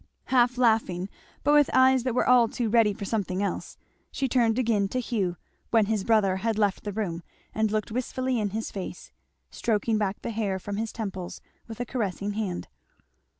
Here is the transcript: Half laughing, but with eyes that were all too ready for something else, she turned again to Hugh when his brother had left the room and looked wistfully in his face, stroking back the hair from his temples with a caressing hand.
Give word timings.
Half 0.33 0.57
laughing, 0.57 1.09
but 1.43 1.53
with 1.53 1.69
eyes 1.75 2.05
that 2.05 2.15
were 2.15 2.27
all 2.27 2.47
too 2.47 2.69
ready 2.69 2.91
for 2.91 3.05
something 3.05 3.43
else, 3.43 3.77
she 4.09 4.27
turned 4.27 4.57
again 4.57 4.87
to 4.87 4.99
Hugh 4.99 5.37
when 5.69 5.85
his 5.85 6.03
brother 6.03 6.37
had 6.37 6.57
left 6.57 6.85
the 6.85 6.91
room 6.91 7.21
and 7.53 7.69
looked 7.69 7.91
wistfully 7.91 8.39
in 8.39 8.49
his 8.49 8.71
face, 8.71 9.11
stroking 9.51 9.99
back 9.99 10.23
the 10.23 10.31
hair 10.31 10.57
from 10.57 10.77
his 10.77 10.91
temples 10.91 11.39
with 11.67 11.79
a 11.79 11.85
caressing 11.85 12.31
hand. 12.31 12.67